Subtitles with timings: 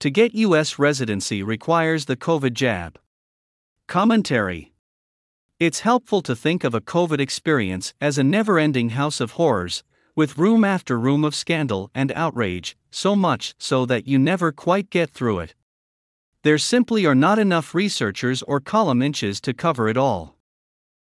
[0.00, 0.78] To get U.S.
[0.78, 2.98] residency requires the COVID jab.
[3.86, 4.72] Commentary
[5.58, 9.84] It's helpful to think of a COVID experience as a never ending house of horrors,
[10.16, 14.88] with room after room of scandal and outrage, so much so that you never quite
[14.88, 15.54] get through it.
[16.44, 20.34] There simply are not enough researchers or column inches to cover it all.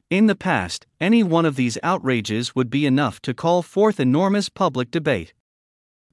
[0.10, 4.50] In the past, any one of these outrages would be enough to call forth enormous
[4.50, 5.36] public debate.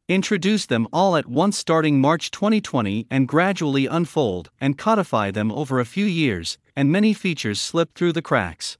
[0.08, 5.80] Introduce them all at once starting March 2020 and gradually unfold and codify them over
[5.80, 8.78] a few years, and many features slip through the cracks.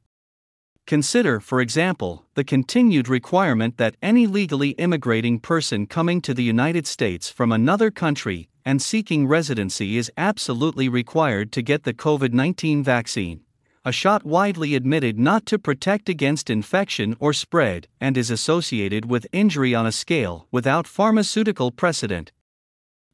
[0.87, 6.87] Consider, for example, the continued requirement that any legally immigrating person coming to the United
[6.87, 12.85] States from another country and seeking residency is absolutely required to get the COVID 19
[12.85, 13.41] vaccine
[13.87, 19.29] a shot widely admitted not to protect against infection or spread, and is associated with
[19.33, 22.33] injury on a scale without pharmaceutical precedent.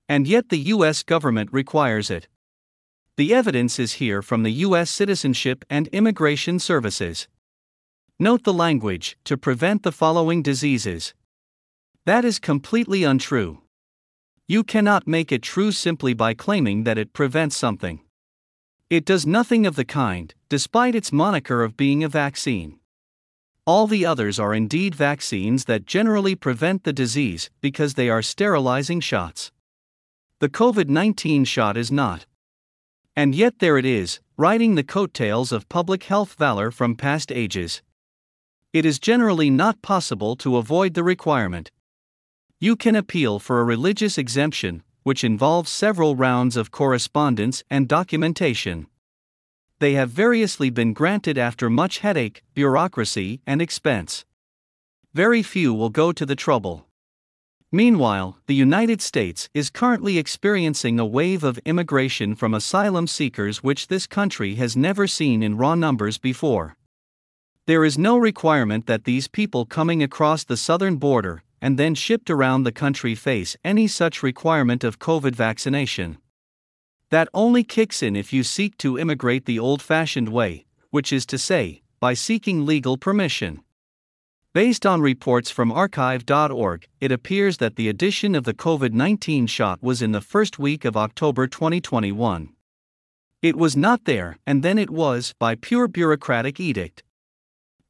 [0.08, 2.26] And yet the US government requires it.
[3.18, 7.28] The evidence is here from the US Citizenship and Immigration Services.
[8.18, 11.12] Note the language to prevent the following diseases.
[12.06, 13.60] That is completely untrue.
[14.48, 18.00] You cannot make it true simply by claiming that it prevents something.
[18.92, 22.78] It does nothing of the kind, despite its moniker of being a vaccine.
[23.64, 29.00] All the others are indeed vaccines that generally prevent the disease because they are sterilizing
[29.00, 29.50] shots.
[30.40, 32.26] The COVID 19 shot is not.
[33.16, 37.80] And yet there it is, riding the coattails of public health valor from past ages.
[38.74, 41.70] It is generally not possible to avoid the requirement.
[42.60, 48.86] You can appeal for a religious exemption, which involves several rounds of correspondence and documentation.
[49.78, 54.24] They have variously been granted after much headache, bureaucracy, and expense.
[55.12, 56.86] Very few will go to the trouble.
[57.70, 63.88] Meanwhile, the United States is currently experiencing a wave of immigration from asylum seekers which
[63.88, 66.76] this country has never seen in raw numbers before.
[67.66, 72.28] There is no requirement that these people coming across the southern border and then shipped
[72.28, 76.18] around the country face any such requirement of COVID vaccination.
[77.10, 81.24] That only kicks in if you seek to immigrate the old fashioned way, which is
[81.26, 83.60] to say, by seeking legal permission.
[84.52, 89.80] Based on reports from archive.org, it appears that the addition of the COVID 19 shot
[89.82, 92.50] was in the first week of October 2021.
[93.40, 97.02] It was not there, and then it was, by pure bureaucratic edict.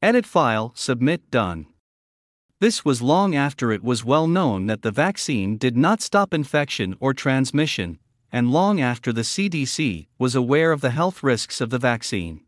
[0.01, 1.65] Edit file, submit done.
[2.63, 6.95] This was long after it was well known that the vaccine did not stop infection
[7.01, 7.99] or transmission,
[8.31, 12.39] and long after the CDC was aware of the health risks of the vaccine.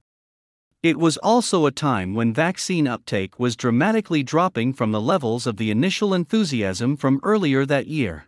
[0.82, 5.58] It was also a time when vaccine uptake was dramatically dropping from the levels of
[5.58, 8.28] the initial enthusiasm from earlier that year.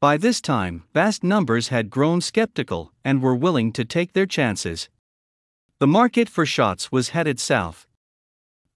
[0.00, 4.90] By this time, vast numbers had grown skeptical and were willing to take their chances.
[5.78, 7.86] The market for shots was headed south,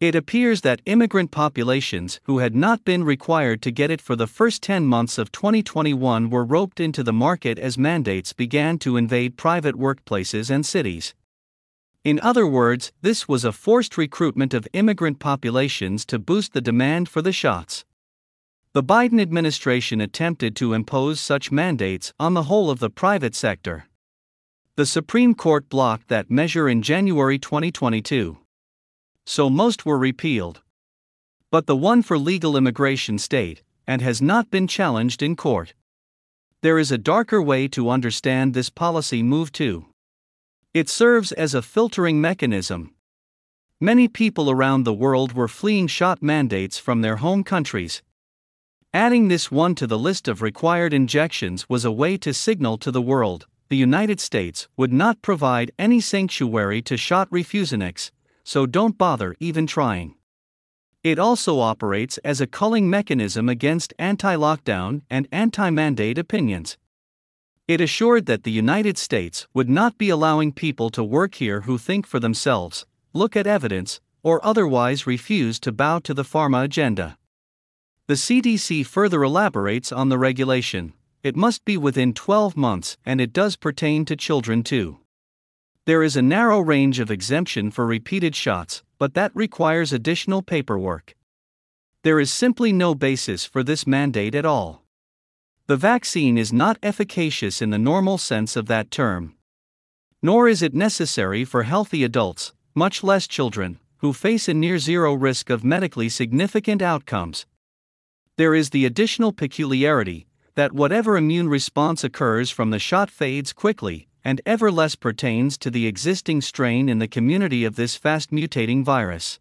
[0.04, 4.26] it appears that immigrant populations who had not been required to get it for the
[4.26, 9.38] first 10 months of 2021 were roped into the market as mandates began to invade
[9.38, 11.14] private workplaces and cities.
[12.04, 17.08] In other words, this was a forced recruitment of immigrant populations to boost the demand
[17.08, 17.86] for the shots.
[18.74, 23.86] The Biden administration attempted to impose such mandates on the whole of the private sector.
[24.76, 28.36] The Supreme Court blocked that measure in January 2022
[29.24, 30.62] so most were repealed.
[31.50, 35.74] But the one for legal immigration stayed, and has not been challenged in court.
[36.62, 39.86] There is a darker way to understand this policy move too.
[40.72, 42.94] It serves as a filtering mechanism.
[43.80, 48.02] Many people around the world were fleeing shot mandates from their home countries.
[48.92, 52.90] Adding this one to the list of required injections was a way to signal to
[52.90, 58.10] the world the United States would not provide any sanctuary to shot refuseniks,
[58.44, 60.14] so don't bother even trying.
[61.02, 66.78] It also operates as a culling mechanism against anti lockdown and anti mandate opinions.
[67.66, 71.78] It assured that the United States would not be allowing people to work here who
[71.78, 77.18] think for themselves, look at evidence, or otherwise refuse to bow to the pharma agenda.
[78.06, 80.92] The CDC further elaborates on the regulation.
[81.22, 84.98] It must be within 12 months, and it does pertain to children too.
[85.86, 91.14] There is a narrow range of exemption for repeated shots, but that requires additional paperwork.
[92.04, 94.82] There is simply no basis for this mandate at all.
[95.66, 99.34] The vaccine is not efficacious in the normal sense of that term.
[100.22, 105.12] Nor is it necessary for healthy adults, much less children, who face a near zero
[105.12, 107.44] risk of medically significant outcomes.
[108.38, 114.08] There is the additional peculiarity that whatever immune response occurs from the shot fades quickly,
[114.24, 118.82] and ever less pertains to the existing strain in the community of this fast mutating
[118.82, 119.38] virus.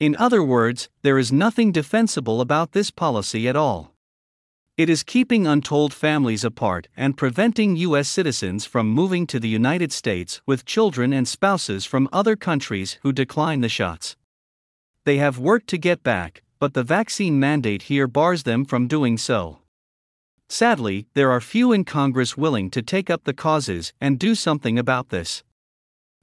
[0.00, 3.94] In other words, there is nothing defensible about this policy at all.
[4.76, 8.08] It is keeping untold families apart and preventing U.S.
[8.08, 13.12] citizens from moving to the United States with children and spouses from other countries who
[13.12, 14.16] decline the shots.
[15.04, 19.16] They have work to get back, but the vaccine mandate here bars them from doing
[19.16, 19.58] so.
[20.54, 24.78] Sadly, there are few in Congress willing to take up the causes and do something
[24.78, 25.42] about this.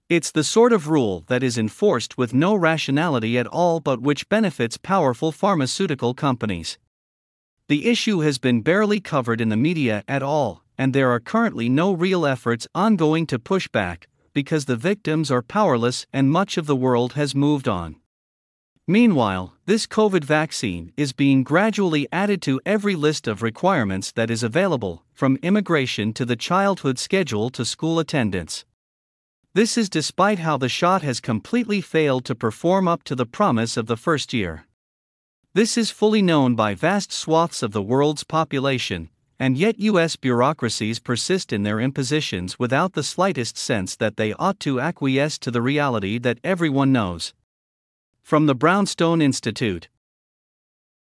[0.07, 4.29] It's the sort of rule that is enforced with no rationality at all but which
[4.29, 6.77] benefits powerful pharmaceutical companies.
[7.67, 11.67] The issue has been barely covered in the media at all, and there are currently
[11.67, 16.67] no real efforts ongoing to push back, because the victims are powerless and much of
[16.67, 17.97] the world has moved on.
[18.91, 24.43] Meanwhile, this COVID vaccine is being gradually added to every list of requirements that is
[24.43, 28.65] available, from immigration to the childhood schedule to school attendance.
[29.53, 33.77] This is despite how the shot has completely failed to perform up to the promise
[33.77, 34.65] of the first year.
[35.53, 39.09] This is fully known by vast swaths of the world's population,
[39.39, 44.59] and yet US bureaucracies persist in their impositions without the slightest sense that they ought
[44.59, 47.33] to acquiesce to the reality that everyone knows.
[48.21, 49.89] From the Brownstone Institute,